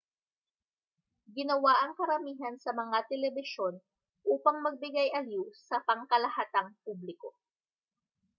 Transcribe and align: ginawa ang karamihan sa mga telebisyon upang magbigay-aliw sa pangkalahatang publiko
ginawa 1.35 1.73
ang 1.83 1.93
karamihan 1.99 2.55
sa 2.63 2.71
mga 2.81 2.97
telebisyon 3.09 3.75
upang 4.33 4.57
magbigay-aliw 4.65 5.45
sa 5.67 5.77
pangkalahatang 5.87 6.69
publiko 6.83 7.29